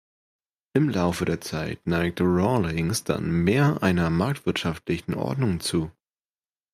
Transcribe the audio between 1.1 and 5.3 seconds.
der Zeit neigte Rawlings dann mehr einer marktwirtschaftlichen